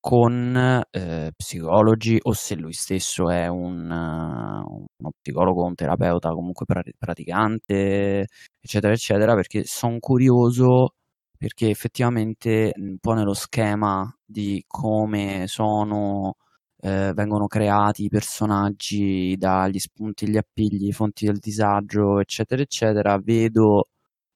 con 0.00 0.56
eh, 0.90 1.32
psicologi 1.36 2.18
o 2.22 2.32
se 2.32 2.54
lui 2.54 2.72
stesso 2.72 3.30
è 3.30 3.46
un, 3.48 3.90
uh, 3.90 4.88
uno 4.98 5.10
psicologo, 5.20 5.64
un 5.64 5.74
terapeuta 5.74 6.30
comunque 6.30 6.66
praticante, 6.98 8.26
eccetera, 8.60 8.92
eccetera, 8.92 9.34
perché 9.34 9.64
sono 9.64 9.98
curioso 9.98 10.94
perché 11.36 11.70
effettivamente 11.70 12.72
un 12.76 12.98
po' 12.98 13.12
nello 13.12 13.32
schema 13.34 14.12
di 14.24 14.64
come 14.66 15.44
sono, 15.46 16.34
eh, 16.80 17.12
vengono 17.14 17.46
creati 17.46 18.04
i 18.04 18.08
personaggi 18.08 19.36
dagli 19.36 19.78
spunti, 19.78 20.28
gli 20.28 20.36
appigli, 20.36 20.92
fonti 20.92 21.26
del 21.26 21.38
disagio, 21.38 22.18
eccetera, 22.20 22.60
eccetera, 22.62 23.18
vedo, 23.22 23.88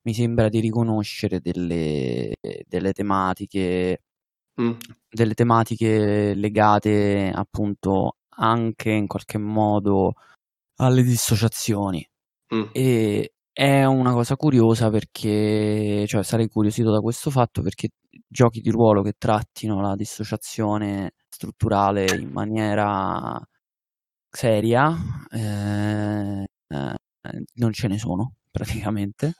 mi 0.02 0.14
sembra 0.14 0.48
di 0.48 0.60
riconoscere 0.60 1.40
delle, 1.40 2.34
delle 2.68 2.92
tematiche 2.92 4.02
Mm. 4.60 4.72
delle 5.08 5.32
tematiche 5.34 6.34
legate 6.34 7.32
appunto 7.34 8.16
anche 8.36 8.90
in 8.90 9.06
qualche 9.06 9.38
modo 9.38 10.14
alle 10.76 11.02
dissociazioni. 11.02 12.06
Mm. 12.54 12.64
E 12.72 13.32
è 13.52 13.84
una 13.84 14.12
cosa 14.12 14.36
curiosa 14.36 14.90
perché, 14.90 16.04
cioè, 16.06 16.22
sarei 16.22 16.48
curiosito 16.48 16.90
da 16.90 17.00
questo 17.00 17.30
fatto 17.30 17.62
perché 17.62 17.90
giochi 18.26 18.60
di 18.60 18.70
ruolo 18.70 19.02
che 19.02 19.14
trattino 19.18 19.80
la 19.80 19.94
dissociazione 19.94 21.14
strutturale 21.28 22.06
in 22.16 22.30
maniera 22.30 23.38
seria 24.30 24.96
eh, 25.30 26.46
eh, 26.68 26.96
non 27.54 27.72
ce 27.72 27.88
ne 27.88 27.98
sono 27.98 28.34
praticamente 28.50 29.34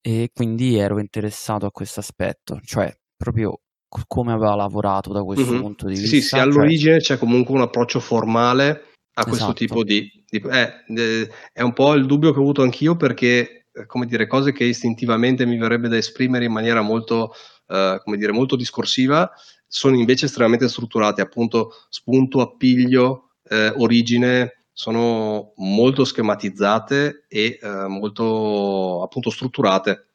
e 0.00 0.30
quindi 0.32 0.76
ero 0.78 0.98
interessato 0.98 1.66
a 1.66 1.70
questo 1.70 2.00
aspetto, 2.00 2.60
cioè 2.62 2.90
proprio 3.16 3.60
come 4.06 4.32
aveva 4.32 4.54
lavorato 4.54 5.12
da 5.12 5.22
questo 5.22 5.50
mm-hmm. 5.50 5.60
punto 5.60 5.86
di 5.86 5.94
vista. 5.94 6.08
Sì, 6.08 6.22
sì, 6.22 6.36
all'origine 6.36 7.00
cioè... 7.00 7.16
c'è 7.16 7.18
comunque 7.18 7.54
un 7.54 7.62
approccio 7.62 8.00
formale 8.00 8.84
a 9.14 9.24
questo 9.24 9.44
esatto. 9.44 9.54
tipo 9.54 9.84
di... 9.84 10.10
di 10.28 10.42
eh, 10.48 11.28
è 11.52 11.62
un 11.62 11.72
po' 11.72 11.94
il 11.94 12.06
dubbio 12.06 12.32
che 12.32 12.38
ho 12.38 12.42
avuto 12.42 12.62
anch'io 12.62 12.96
perché, 12.96 13.66
eh, 13.72 13.86
come 13.86 14.06
dire, 14.06 14.26
cose 14.26 14.52
che 14.52 14.64
istintivamente 14.64 15.44
mi 15.44 15.58
verrebbe 15.58 15.88
da 15.88 15.96
esprimere 15.96 16.44
in 16.44 16.52
maniera 16.52 16.80
molto, 16.80 17.32
eh, 17.66 18.00
come 18.02 18.16
dire, 18.16 18.32
molto 18.32 18.56
discorsiva, 18.56 19.30
sono 19.66 19.96
invece 19.96 20.26
estremamente 20.26 20.68
strutturate, 20.68 21.20
appunto 21.20 21.72
spunto, 21.88 22.40
appiglio, 22.40 23.30
eh, 23.48 23.72
origine, 23.76 24.64
sono 24.72 25.52
molto 25.56 26.04
schematizzate 26.04 27.26
e 27.28 27.58
eh, 27.60 27.86
molto 27.86 29.02
appunto 29.02 29.30
strutturate. 29.30 30.06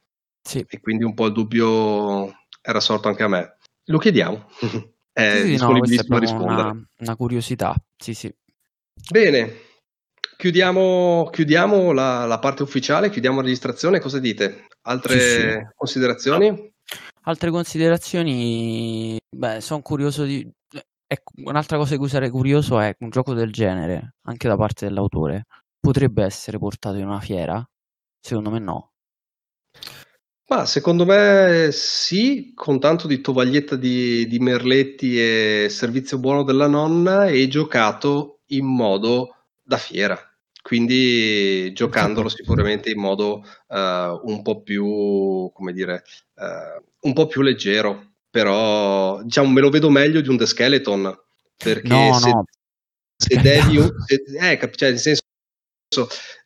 Sì. 0.42 0.66
E 0.68 0.80
quindi 0.80 1.04
un 1.04 1.14
po' 1.14 1.28
il 1.28 1.34
dubbio 1.34 2.34
era 2.62 2.80
sorto 2.80 3.08
anche 3.08 3.24
a 3.24 3.28
me. 3.28 3.55
Lo 3.86 3.98
chiediamo. 3.98 4.48
è 5.12 5.42
sì, 5.42 5.48
disponibilissimo 5.52 6.10
no, 6.10 6.16
a 6.16 6.20
rispondere. 6.20 6.70
Una, 6.70 6.88
una, 7.00 7.16
curiosità, 7.16 7.76
sì, 7.96 8.14
sì. 8.14 8.34
Bene, 9.10 9.54
chiudiamo, 10.38 11.30
chiudiamo 11.32 11.92
la, 11.92 12.26
la, 12.26 12.40
parte 12.40 12.64
ufficiale, 12.64 13.10
chiudiamo 13.10 13.38
la 13.38 13.44
registrazione. 13.44 14.00
Cosa 14.00 14.20
dite? 14.20 14.68
Altre 14.82 15.20
sì, 15.20 15.40
sì. 15.40 15.68
considerazioni? 15.74 16.74
Altre 17.28 17.50
considerazioni, 17.50 19.20
beh, 19.30 19.62
sono 19.62 19.82
curioso 19.82 20.24
di... 20.24 20.48
Ecco, 21.08 21.34
un'altra 21.46 21.78
cosa 21.78 21.92
di 21.94 21.98
cui 21.98 22.10
sarei 22.10 22.30
curioso 22.30 22.80
è 22.80 22.96
un 23.00 23.10
gioco 23.10 23.34
del 23.34 23.52
genere, 23.52 24.16
anche 24.24 24.48
da 24.48 24.58
parte 24.58 24.86
dell'autore, 24.86 25.46
potrebbe 25.80 26.24
essere 26.24 26.58
portato 26.58 26.98
in 26.98 27.06
una 27.06 27.20
fiera? 27.20 27.64
Secondo 28.20 28.50
me 28.50 28.60
no. 28.60 28.92
Ma 30.48 30.66
secondo 30.66 31.06
me 31.06 31.70
sì, 31.72 32.52
con 32.54 32.80
tanto 32.80 33.08
di 33.08 33.20
tovaglietta 33.20 33.76
di, 33.76 34.28
di 34.28 34.38
merletti 34.38 35.20
e 35.20 35.68
servizio 35.70 36.20
buono 36.20 36.44
della 36.44 36.68
nonna 36.68 37.26
e 37.26 37.48
giocato 37.48 38.42
in 38.48 38.66
modo 38.66 39.36
da 39.64 39.78
fiera. 39.78 40.20
Quindi 40.62 41.74
giocandolo 41.74 42.30
sicuramente 42.30 42.92
in 42.92 43.00
modo 43.00 43.44
uh, 43.68 43.76
un 43.76 44.42
po' 44.44 44.62
più, 44.62 45.50
come 45.52 45.74
dire, 45.74 46.04
uh, 46.36 47.08
un 47.08 47.14
po' 47.14 47.26
più 47.26 47.42
leggero. 47.42 48.14
Però 48.30 49.24
diciamo 49.24 49.50
me 49.50 49.62
lo 49.62 49.70
vedo 49.70 49.90
meglio 49.90 50.22
di 50.22 50.30
un 50.30 50.38
The 50.38 50.46
Skeleton. 50.46 51.20
Perché 51.58 51.88
no, 51.88 52.20
se, 52.20 52.30
no. 52.30 52.44
se 53.16 53.42
devi, 53.42 53.80
se, 54.06 54.24
eh, 54.52 54.72
cioè, 54.76 54.90
nel 54.90 55.00
senso, 55.00 55.22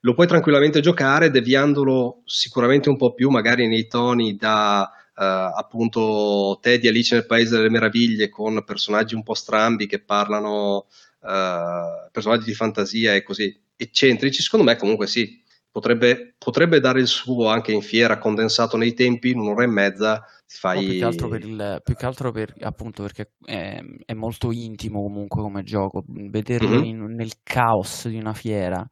lo 0.01 0.13
puoi 0.13 0.27
tranquillamente 0.27 0.79
giocare 0.81 1.31
deviandolo 1.31 2.21
sicuramente 2.25 2.89
un 2.89 2.97
po' 2.97 3.13
più 3.13 3.29
magari 3.29 3.67
nei 3.67 3.87
toni 3.87 4.35
da 4.35 4.89
uh, 5.15 5.21
appunto 5.57 6.57
te 6.61 6.79
di 6.79 6.87
Alice 6.87 7.15
nel 7.15 7.25
Paese 7.25 7.57
delle 7.57 7.69
Meraviglie 7.69 8.29
con 8.29 8.63
personaggi 8.63 9.15
un 9.15 9.23
po' 9.23 9.33
strambi 9.33 9.87
che 9.87 9.99
parlano 9.99 10.87
uh, 11.21 12.09
personaggi 12.11 12.45
di 12.45 12.53
fantasia 12.53 13.13
e 13.13 13.23
così 13.23 13.67
eccentrici, 13.75 14.41
secondo 14.41 14.65
me 14.65 14.75
comunque 14.75 15.07
sì, 15.07 15.41
potrebbe, 15.71 16.35
potrebbe 16.37 16.79
dare 16.79 16.99
il 16.99 17.07
suo 17.07 17.47
anche 17.47 17.71
in 17.71 17.81
fiera 17.81 18.17
condensato 18.17 18.77
nei 18.77 18.93
tempi, 18.93 19.31
in 19.31 19.39
un'ora 19.39 19.63
e 19.63 19.67
mezza 19.67 20.25
fai... 20.45 20.85
No, 20.85 20.89
più, 20.89 20.99
che 20.99 21.05
altro 21.05 21.27
per 21.29 21.43
il, 21.45 21.81
più 21.83 21.95
che 21.95 22.05
altro 22.05 22.31
per, 22.31 22.53
appunto 22.61 23.03
perché 23.03 23.31
è, 23.45 23.81
è 24.05 24.13
molto 24.13 24.51
intimo 24.51 25.01
comunque 25.01 25.41
come 25.41 25.63
gioco, 25.63 26.03
vederlo 26.07 26.69
mm-hmm. 26.69 26.83
in, 26.83 27.15
nel 27.15 27.33
caos 27.43 28.07
di 28.07 28.17
una 28.17 28.33
fiera 28.33 28.85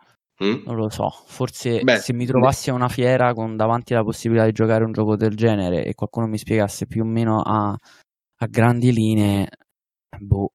Mm? 0.43 0.63
Non 0.65 0.75
lo 0.75 0.89
so, 0.89 1.09
forse 1.25 1.81
Beh, 1.81 1.97
se 1.97 2.13
mi 2.13 2.25
trovassi 2.25 2.69
a 2.69 2.73
una 2.73 2.89
fiera 2.89 3.33
con 3.33 3.55
davanti 3.55 3.93
la 3.93 4.03
possibilità 4.03 4.45
di 4.45 4.51
giocare 4.51 4.83
un 4.83 4.91
gioco 4.91 5.15
del 5.15 5.35
genere 5.35 5.83
e 5.83 5.95
qualcuno 5.95 6.27
mi 6.27 6.37
spiegasse 6.37 6.85
più 6.85 7.01
o 7.01 7.07
meno 7.07 7.41
a, 7.41 7.69
a 7.69 8.45
grandi 8.45 8.93
linee, 8.93 9.47
boh, 10.19 10.51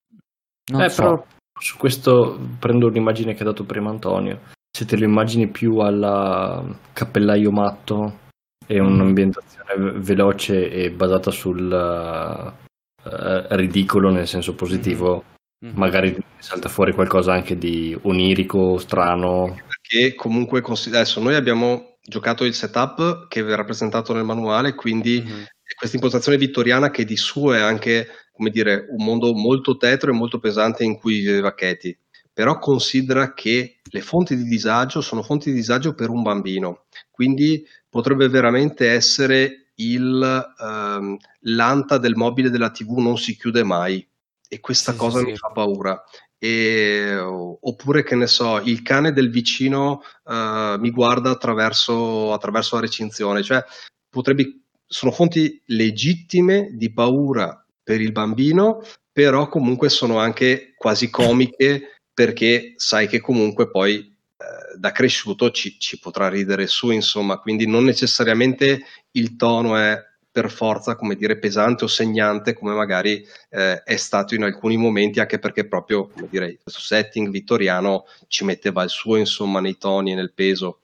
non 0.70 0.82
eh, 0.82 0.88
so. 0.88 1.02
Però 1.02 1.24
su 1.58 1.76
questo 1.78 2.38
prendo 2.58 2.88
l'immagine 2.88 3.34
che 3.34 3.42
ha 3.42 3.46
dato 3.46 3.64
prima 3.64 3.90
Antonio. 3.90 4.40
Se 4.70 4.84
te 4.84 4.96
lo 4.96 5.04
immagini 5.04 5.48
più 5.48 5.78
alla 5.78 6.64
cappellaio 6.92 7.50
matto 7.50 8.18
e 8.66 8.80
mm. 8.80 8.84
un'ambientazione 8.86 10.00
veloce 10.00 10.70
e 10.70 10.90
basata 10.90 11.30
sul 11.30 11.70
uh, 11.70 13.54
ridicolo 13.54 14.10
nel 14.10 14.26
senso 14.26 14.54
positivo, 14.54 15.24
mm-hmm. 15.64 15.76
magari 15.76 16.16
salta 16.38 16.68
fuori 16.68 16.92
qualcosa 16.92 17.32
anche 17.32 17.56
di 17.56 17.96
onirico, 18.02 18.78
strano. 18.78 19.54
Perché 19.92 20.14
comunque 20.14 20.62
adesso 20.86 21.20
noi 21.20 21.34
abbiamo 21.34 21.98
giocato 22.02 22.44
il 22.44 22.54
setup 22.54 23.28
che 23.28 23.40
è 23.40 23.54
rappresentato 23.54 24.14
nel 24.14 24.24
manuale, 24.24 24.74
quindi 24.74 25.22
mm-hmm. 25.22 25.42
questa 25.76 25.96
impostazione 25.96 26.38
vittoriana 26.38 26.90
che 26.90 27.04
di 27.04 27.16
suo 27.16 27.52
è 27.52 27.60
anche 27.60 28.08
come 28.32 28.48
dire, 28.48 28.86
un 28.88 29.04
mondo 29.04 29.34
molto 29.34 29.76
tetro 29.76 30.10
e 30.10 30.14
molto 30.14 30.38
pesante 30.38 30.82
in 30.82 30.96
cui 30.96 31.20
viveva 31.20 31.54
Katie. 31.54 31.98
Però 32.32 32.58
considera 32.58 33.34
che 33.34 33.80
le 33.82 34.00
fonti 34.00 34.34
di 34.34 34.44
disagio 34.44 35.02
sono 35.02 35.22
fonti 35.22 35.50
di 35.50 35.56
disagio 35.56 35.94
per 35.94 36.08
un 36.08 36.22
bambino, 36.22 36.86
quindi 37.10 37.62
potrebbe 37.90 38.28
veramente 38.28 38.88
essere 38.88 39.72
il 39.74 40.52
um, 40.58 41.16
l'anta 41.40 41.98
del 41.98 42.14
mobile 42.14 42.48
della 42.48 42.70
TV 42.70 42.98
non 42.98 43.18
si 43.18 43.36
chiude 43.36 43.62
mai 43.64 44.06
e 44.48 44.60
questa 44.60 44.92
sì, 44.92 44.98
cosa 44.98 45.18
sì, 45.18 45.24
mi 45.26 45.32
sì. 45.32 45.36
fa 45.36 45.48
paura. 45.48 46.02
E, 46.44 47.14
oppure 47.14 48.02
che 48.02 48.16
ne 48.16 48.26
so, 48.26 48.60
il 48.64 48.82
cane 48.82 49.12
del 49.12 49.30
vicino 49.30 50.02
uh, 50.24 50.76
mi 50.76 50.90
guarda 50.90 51.30
attraverso, 51.30 52.32
attraverso 52.32 52.74
la 52.74 52.80
recinzione, 52.80 53.44
cioè 53.44 53.62
potrebbe, 54.08 54.62
sono 54.84 55.12
fonti 55.12 55.62
legittime 55.66 56.70
di 56.72 56.92
paura 56.92 57.64
per 57.80 58.00
il 58.00 58.10
bambino, 58.10 58.82
però 59.12 59.46
comunque 59.46 59.88
sono 59.88 60.18
anche 60.18 60.74
quasi 60.76 61.10
comiche 61.10 62.00
perché 62.12 62.72
sai 62.74 63.06
che 63.06 63.20
comunque 63.20 63.70
poi 63.70 63.98
eh, 63.98 64.76
da 64.76 64.90
cresciuto 64.90 65.52
ci, 65.52 65.78
ci, 65.78 66.00
potrà 66.00 66.28
ridere 66.28 66.66
su, 66.66 66.90
insomma, 66.90 67.38
quindi 67.38 67.68
non 67.68 67.84
necessariamente 67.84 68.82
il 69.12 69.36
tono 69.36 69.76
è 69.76 69.96
per 70.32 70.50
forza, 70.50 70.96
come 70.96 71.14
dire, 71.14 71.38
pesante 71.38 71.84
o 71.84 71.86
segnante, 71.86 72.54
come 72.54 72.72
magari 72.72 73.24
eh, 73.50 73.82
è 73.82 73.96
stato 73.96 74.34
in 74.34 74.42
alcuni 74.42 74.78
momenti, 74.78 75.20
anche 75.20 75.38
perché 75.38 75.68
proprio, 75.68 76.08
come 76.08 76.26
dire, 76.30 76.58
questo 76.60 76.80
setting 76.80 77.28
vittoriano 77.28 78.06
ci 78.28 78.44
metteva 78.44 78.82
il 78.82 78.88
suo, 78.88 79.16
insomma, 79.16 79.60
nei 79.60 79.76
toni 79.76 80.12
e 80.12 80.14
nel 80.14 80.32
peso. 80.32 80.78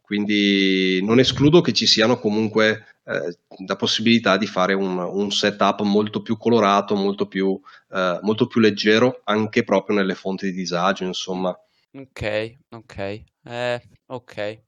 Quindi 0.00 1.00
non 1.02 1.18
escludo 1.18 1.60
che 1.60 1.72
ci 1.72 1.86
siano 1.86 2.18
comunque 2.18 2.96
eh, 3.04 3.38
la 3.66 3.76
possibilità 3.76 4.36
di 4.36 4.46
fare 4.46 4.72
un, 4.72 4.96
un, 4.98 5.30
setup 5.30 5.82
molto 5.82 6.22
più 6.22 6.38
colorato, 6.38 6.94
molto 6.94 7.26
più, 7.26 7.60
eh, 7.90 8.18
molto 8.22 8.46
più 8.46 8.60
leggero, 8.60 9.20
anche 9.24 9.62
proprio 9.62 9.96
nelle 9.96 10.14
fonti 10.14 10.46
di 10.46 10.52
disagio, 10.52 11.04
insomma. 11.04 11.56
Ok, 11.92 12.56
ok, 12.70 13.22
eh, 13.44 13.82
ok. 14.06 14.60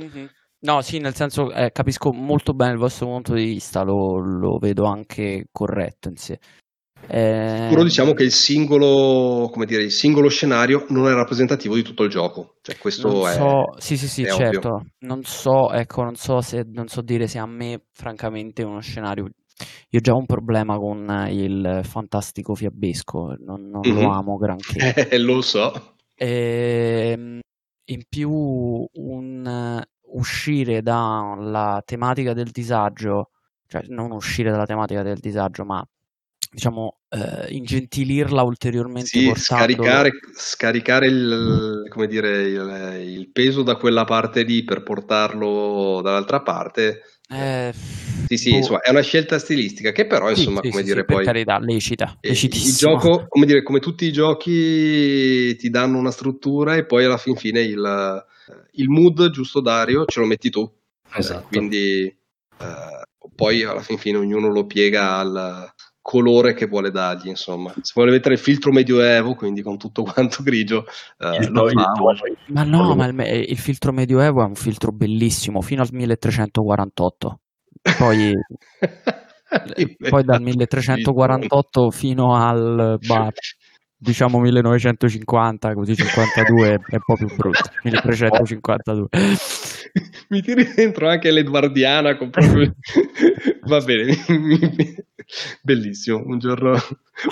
Mm-hmm. 0.00 0.26
No, 0.60 0.80
sì, 0.80 0.98
nel 0.98 1.14
senso 1.14 1.52
eh, 1.52 1.70
capisco 1.70 2.12
molto 2.12 2.52
bene 2.52 2.72
il 2.72 2.78
vostro 2.78 3.06
punto 3.06 3.34
di 3.34 3.44
vista, 3.44 3.82
lo, 3.82 4.18
lo 4.18 4.58
vedo 4.58 4.84
anche 4.84 5.46
corretto 5.52 6.08
in 6.08 6.16
sé. 6.16 6.38
Eh... 7.06 7.68
Però 7.70 7.84
diciamo 7.84 8.12
che 8.12 8.24
il 8.24 8.32
singolo, 8.32 9.48
come 9.52 9.66
dire, 9.66 9.82
il 9.82 9.92
singolo 9.92 10.28
scenario 10.28 10.84
non 10.88 11.06
è 11.06 11.12
rappresentativo 11.12 11.76
di 11.76 11.82
tutto 11.82 12.02
il 12.02 12.10
gioco. 12.10 12.56
Cioè, 12.60 12.76
questo 12.76 13.08
non 13.08 13.28
è, 13.28 13.34
so... 13.34 13.74
Sì, 13.78 13.96
sì, 13.96 14.08
sì, 14.08 14.24
certo. 14.24 14.68
Ovvio. 14.68 14.90
Non 15.00 15.22
so, 15.22 15.70
ecco, 15.70 16.02
non 16.02 16.16
so, 16.16 16.40
se, 16.40 16.64
non 16.66 16.88
so 16.88 17.02
dire 17.02 17.28
se 17.28 17.38
a 17.38 17.46
me, 17.46 17.84
francamente, 17.92 18.64
uno 18.64 18.80
scenario 18.80 19.28
io 19.90 19.98
ho 19.98 20.02
già 20.02 20.14
un 20.14 20.26
problema 20.26 20.76
con 20.76 21.26
il 21.30 21.80
fantastico 21.82 22.54
fiabesco, 22.54 23.36
non, 23.40 23.68
non 23.68 23.80
mm-hmm. 23.86 24.02
lo 24.02 24.10
amo 24.10 24.36
granché. 24.36 25.08
Eh, 25.08 25.18
lo 25.18 25.40
so. 25.40 25.96
E, 26.14 27.12
ehm, 27.12 27.40
in 27.86 28.02
più, 28.08 28.30
un, 28.30 29.82
uscire 30.12 30.82
dalla 30.82 31.82
tematica 31.84 32.32
del 32.32 32.50
disagio, 32.50 33.30
cioè 33.66 33.82
non 33.88 34.10
uscire 34.10 34.50
dalla 34.50 34.66
tematica 34.66 35.02
del 35.02 35.18
disagio, 35.18 35.64
ma 35.64 35.86
diciamo, 36.50 37.00
eh, 37.10 37.52
ingentilirla 37.52 38.42
ulteriormente. 38.42 39.08
Sì, 39.08 39.32
scaricare, 39.34 40.10
scaricare 40.34 41.06
il, 41.06 41.82
dire, 42.08 42.42
il, 42.42 43.00
il, 43.06 43.30
peso 43.30 43.62
da 43.62 43.76
quella 43.76 44.04
parte 44.04 44.42
lì 44.42 44.64
per 44.64 44.82
portarlo 44.82 46.00
dall'altra 46.02 46.42
parte. 46.42 47.02
Eh, 47.30 47.72
sì, 48.26 48.36
sì, 48.38 48.50
boh. 48.50 48.56
insomma, 48.56 48.80
è 48.80 48.90
una 48.90 49.02
scelta 49.02 49.38
stilistica 49.38 49.92
che 49.92 50.06
però, 50.06 50.30
insomma, 50.30 50.60
sì, 50.62 50.70
come 50.70 50.82
sì, 50.82 50.88
dire, 50.88 51.00
sì, 51.00 51.06
poi... 51.06 51.16
Per 51.16 51.26
carità, 51.26 51.58
lecita, 51.58 52.16
eh, 52.20 52.30
Il 52.30 52.74
gioco, 52.74 53.26
come 53.28 53.44
dire, 53.44 53.62
come 53.62 53.80
tutti 53.80 54.06
i 54.06 54.12
giochi 54.12 55.54
ti 55.56 55.68
danno 55.68 55.98
una 55.98 56.10
struttura 56.10 56.76
e 56.76 56.86
poi 56.86 57.04
alla 57.04 57.18
fin 57.18 57.36
fine 57.36 57.60
il, 57.60 58.26
il 58.72 58.88
mood, 58.88 59.30
giusto 59.30 59.60
Dario, 59.60 60.04
ce 60.04 60.20
lo 60.20 60.26
metti 60.26 60.50
tu. 60.50 60.70
Esatto. 61.10 61.46
quindi 61.48 62.04
eh, 62.04 63.02
poi 63.34 63.62
alla 63.62 63.80
fin 63.80 63.96
fine 63.96 64.18
ognuno 64.18 64.48
lo 64.48 64.66
piega 64.66 65.16
al 65.16 65.72
colore 66.08 66.54
che 66.54 66.66
vuole 66.66 66.90
dargli, 66.90 67.28
insomma. 67.28 67.70
Se 67.82 67.92
vuole 67.94 68.10
mettere 68.10 68.34
il 68.34 68.40
filtro 68.40 68.72
medioevo, 68.72 69.34
quindi 69.34 69.60
con 69.60 69.76
tutto 69.76 70.04
quanto 70.04 70.42
grigio, 70.42 70.86
eh, 71.18 71.48
lo 71.50 71.68
fa. 71.68 71.92
Ma 72.46 72.62
no, 72.62 72.94
ma 72.94 73.06
il, 73.06 73.44
il, 73.50 73.58
filtro 73.58 73.92
medioevo 73.92 74.42
è 74.42 74.46
un 74.46 74.54
filtro 74.54 74.90
bellissimo, 74.90 75.60
fino 75.60 75.82
al 75.82 75.88
1348. 75.92 77.40
Poi, 77.98 78.32
poi 80.08 80.24
dal 80.24 80.40
1348 80.40 81.90
fino 81.90 82.34
al 82.34 82.98
bah, 83.06 83.30
diciamo 83.98 84.38
1950, 84.38 85.74
così 85.74 85.96
52 85.96 86.68
è 86.68 86.94
un 86.94 87.02
po' 87.04 87.16
più 87.16 87.26
brutto. 87.34 87.70
1352. 87.82 89.08
Mi 90.28 90.42
tiri 90.42 90.72
dentro 90.74 91.08
anche 91.08 91.30
l'Edwardiana 91.30 92.16
con 92.16 92.30
proprio... 92.30 92.74
Va 93.68 93.80
bene, 93.80 94.16
bellissimo. 95.60 96.22
Un 96.24 96.38
giorno, 96.38 96.72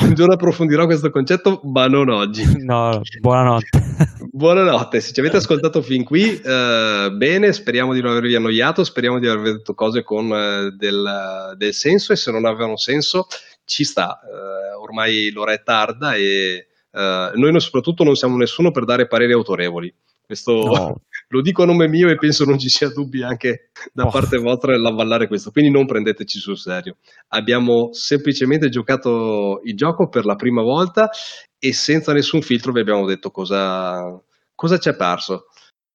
un 0.00 0.14
giorno 0.14 0.34
approfondirò 0.34 0.84
questo 0.84 1.10
concetto, 1.10 1.62
ma 1.64 1.86
non 1.86 2.10
oggi. 2.10 2.44
No, 2.62 3.00
buonanotte. 3.20 3.84
Buonanotte, 4.30 5.00
se 5.00 5.14
ci 5.14 5.20
avete 5.20 5.38
ascoltato 5.38 5.80
fin 5.80 6.04
qui, 6.04 6.38
eh, 6.38 7.10
bene, 7.10 7.52
speriamo 7.54 7.94
di 7.94 8.02
non 8.02 8.10
avervi 8.10 8.34
annoiato, 8.34 8.84
speriamo 8.84 9.18
di 9.18 9.26
aver 9.26 9.56
detto 9.56 9.72
cose 9.72 10.02
con 10.02 10.30
eh, 10.30 10.74
del, 10.76 11.54
del, 11.56 11.72
senso 11.72 12.12
e 12.12 12.16
se 12.16 12.30
non 12.30 12.44
avevano 12.44 12.76
senso 12.76 13.28
ci 13.66 13.84
sta, 13.84 14.18
eh, 14.20 14.74
ormai 14.74 15.30
l'ora 15.30 15.52
è 15.52 15.62
tarda 15.62 16.14
e 16.14 16.68
eh, 16.90 17.30
noi 17.34 17.60
soprattutto 17.60 18.04
non 18.04 18.14
siamo 18.14 18.36
nessuno 18.38 18.70
per 18.70 18.84
dare 18.84 19.06
pareri 19.06 19.32
autorevoli. 19.32 19.94
Questo 20.26 20.52
no. 20.52 21.00
lo 21.28 21.40
dico 21.40 21.62
a 21.62 21.66
nome 21.66 21.88
mio 21.88 22.08
e 22.08 22.16
penso 22.16 22.44
non 22.44 22.58
ci 22.58 22.68
sia 22.68 22.88
dubbi 22.88 23.22
anche 23.22 23.70
da 23.92 24.06
oh. 24.06 24.10
parte 24.10 24.38
vostra 24.38 24.72
nell'avvallare 24.72 25.28
questo, 25.28 25.50
quindi 25.50 25.70
non 25.70 25.86
prendeteci 25.86 26.38
sul 26.38 26.56
serio. 26.56 26.96
Abbiamo 27.28 27.92
semplicemente 27.92 28.68
giocato 28.68 29.60
il 29.64 29.76
gioco 29.76 30.08
per 30.08 30.24
la 30.24 30.34
prima 30.34 30.62
volta 30.62 31.10
e 31.58 31.72
senza 31.72 32.12
nessun 32.12 32.42
filtro 32.42 32.72
vi 32.72 32.80
abbiamo 32.80 33.06
detto 33.06 33.30
cosa, 33.30 34.20
cosa 34.54 34.78
ci 34.78 34.88
è 34.88 34.96
parso. 34.96 35.46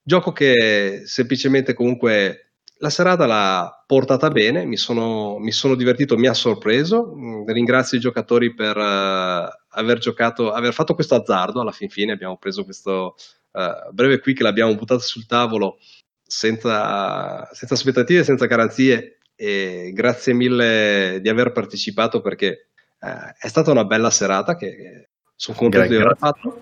Gioco 0.03 0.31
che 0.31 1.01
semplicemente 1.05 1.73
comunque 1.73 2.50
la 2.81 2.89
serata 2.89 3.27
l'ha 3.27 3.83
portata 3.85 4.29
bene, 4.29 4.65
mi 4.65 4.75
sono, 4.75 5.37
mi 5.37 5.51
sono 5.51 5.75
divertito, 5.75 6.17
mi 6.17 6.27
ha 6.27 6.33
sorpreso. 6.33 7.13
Mm, 7.15 7.45
ringrazio 7.45 7.97
i 7.97 8.01
giocatori 8.01 8.53
per 8.55 8.75
uh, 8.75 9.47
aver 9.69 9.99
giocato, 9.99 10.51
aver 10.51 10.73
fatto 10.73 10.95
questo 10.95 11.15
azzardo 11.15 11.61
alla 11.61 11.71
fin 11.71 11.89
fine. 11.89 12.13
Abbiamo 12.13 12.37
preso 12.37 12.63
questo 12.63 13.15
uh, 13.51 13.93
breve 13.93 14.19
qui 14.19 14.33
che 14.33 14.41
l'abbiamo 14.43 14.75
buttato 14.75 15.01
sul 15.01 15.27
tavolo 15.27 15.77
senza, 16.23 17.47
senza 17.53 17.73
aspettative, 17.75 18.23
senza 18.23 18.47
garanzie. 18.47 19.19
E 19.35 19.91
grazie 19.93 20.33
mille 20.33 21.19
di 21.21 21.29
aver 21.29 21.51
partecipato 21.51 22.21
perché 22.21 22.69
uh, 22.99 23.31
è 23.39 23.47
stata 23.47 23.69
una 23.69 23.85
bella 23.85 24.09
serata 24.09 24.55
che 24.55 25.10
sono 25.41 25.57
contento 25.57 25.87
di 25.87 25.95
aver 25.95 26.15
fatto. 26.19 26.61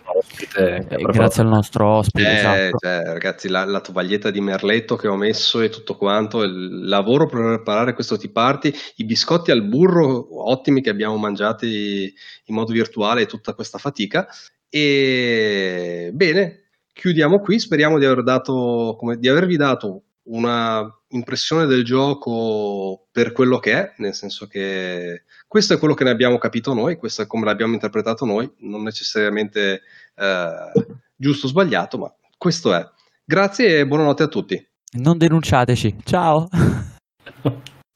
Eh, 0.55 0.85
grazie 1.11 1.43
al 1.43 1.49
nostro 1.49 1.97
ospite. 1.97 2.29
Eh, 2.29 2.35
esatto. 2.37 2.77
cioè, 2.77 3.03
ragazzi, 3.03 3.49
la, 3.49 3.65
la, 3.65 3.81
tovaglietta 3.81 4.31
di 4.31 4.39
merletto 4.39 4.95
che 4.95 5.09
ho 5.09 5.17
messo 5.17 5.59
e 5.59 5.67
tutto 5.67 5.97
quanto, 5.97 6.43
il 6.43 6.87
lavoro 6.87 7.25
per 7.25 7.41
preparare 7.41 7.93
questo 7.93 8.17
tea 8.17 8.29
party, 8.31 8.73
i 8.95 9.03
biscotti 9.03 9.51
al 9.51 9.67
burro 9.67 10.49
ottimi 10.49 10.81
che 10.81 10.89
abbiamo 10.89 11.17
mangiati 11.17 12.13
in 12.45 12.55
modo 12.55 12.71
virtuale 12.71 13.23
e 13.23 13.25
tutta 13.25 13.53
questa 13.53 13.79
fatica. 13.79 14.25
E 14.69 16.11
bene, 16.13 16.69
chiudiamo 16.93 17.41
qui. 17.41 17.59
Speriamo 17.59 17.99
di, 17.99 18.05
aver 18.05 18.23
dato, 18.23 18.95
come, 18.97 19.17
di 19.17 19.27
avervi 19.27 19.57
dato 19.57 20.03
una 20.29 20.87
impressione 21.09 21.65
del 21.65 21.83
gioco 21.83 23.07
per 23.11 23.31
quello 23.31 23.59
che 23.59 23.73
è, 23.73 23.93
nel 23.97 24.13
senso 24.13 24.47
che 24.47 25.23
questo 25.47 25.73
è 25.73 25.79
quello 25.79 25.93
che 25.93 26.03
ne 26.03 26.11
abbiamo 26.11 26.37
capito 26.37 26.73
noi, 26.73 26.97
questo 26.97 27.23
è 27.23 27.27
come 27.27 27.45
l'abbiamo 27.45 27.73
interpretato 27.73 28.25
noi, 28.25 28.49
non 28.59 28.83
necessariamente 28.83 29.81
eh, 30.15 30.71
giusto 31.15 31.47
o 31.47 31.49
sbagliato, 31.49 31.97
ma 31.97 32.13
questo 32.37 32.73
è. 32.73 32.87
Grazie 33.23 33.79
e 33.79 33.87
buonanotte 33.87 34.23
a 34.23 34.27
tutti. 34.27 34.67
Non 34.97 35.17
denunciateci, 35.17 35.97
ciao! 36.03 36.47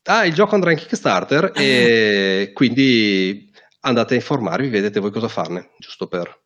Ah, 0.06 0.26
il 0.26 0.34
gioco 0.34 0.56
andrà 0.56 0.72
in 0.72 0.78
Kickstarter 0.78 1.54
e 1.56 2.52
quindi 2.54 3.50
andate 3.82 4.14
a 4.14 4.18
informarvi, 4.18 4.68
vedete 4.68 5.00
voi 5.00 5.12
cosa 5.12 5.30
farne, 5.30 5.72
giusto 5.78 6.08
per... 6.08 6.42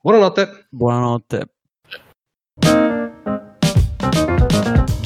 Buonanotte! 0.00 0.68
Buonanotte! 0.70 1.57